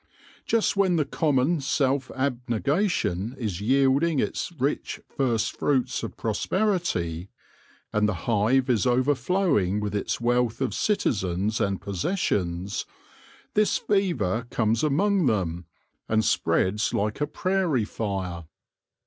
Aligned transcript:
Just 0.47 0.75
when 0.75 0.95
the 0.95 1.05
common 1.05 1.59
self 1.61 2.09
abnegation 2.15 3.35
is 3.37 3.61
yielding 3.61 4.17
its 4.17 4.51
rich 4.57 4.99
first 5.15 5.55
fruits 5.55 6.01
of 6.01 6.17
prosperity, 6.17 7.29
and 7.93 8.09
the 8.09 8.15
hive 8.25 8.67
is 8.67 8.87
overflowing 8.87 9.79
with 9.79 9.93
its 9.93 10.19
wealth 10.19 10.59
of 10.59 10.73
citizens 10.73 11.61
and 11.61 11.79
possessions, 11.81 12.87
this 13.53 13.77
fever 13.77 14.47
comes 14.49 14.83
among 14.83 15.27
them, 15.27 15.65
and 16.09 16.25
spreads 16.25 16.95
like 16.95 17.21
a 17.21 17.27
prairie 17.27 17.85
fire. 17.85 18.45